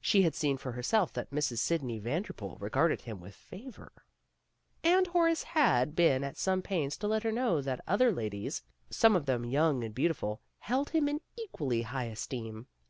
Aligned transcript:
She 0.00 0.22
had 0.22 0.34
seen 0.34 0.56
for 0.56 0.72
herself 0.72 1.12
that 1.12 1.30
Mrs. 1.30 1.58
Sidney 1.58 1.98
Vander 1.98 2.32
pool 2.32 2.56
regarded 2.58 3.02
him 3.02 3.20
with 3.20 3.34
favor, 3.34 3.92
and 4.82 5.06
Horace 5.08 5.42
had 5.42 5.90
PEGGY 5.90 6.02
RAYMOND'S 6.02 6.14
WAY 6.14 6.14
been 6.20 6.24
at 6.24 6.36
some 6.38 6.62
pains 6.62 6.96
to 6.96 7.06
let 7.06 7.24
her 7.24 7.30
know 7.30 7.60
that 7.60 7.84
other 7.86 8.10
ladies, 8.10 8.62
some 8.88 9.14
of 9.14 9.26
them 9.26 9.44
young 9.44 9.84
and 9.84 9.94
beautiful, 9.94 10.40
held 10.60 10.88
him 10.88 11.10
in 11.10 11.20
equally 11.36 11.82
high 11.82 12.04
esteem. 12.06 12.68